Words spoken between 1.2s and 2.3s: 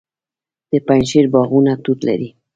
باغونه توت لري.